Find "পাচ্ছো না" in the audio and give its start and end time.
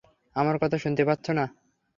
1.05-1.45